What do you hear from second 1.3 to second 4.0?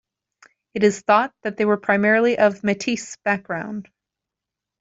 that they were primarily of Metis background.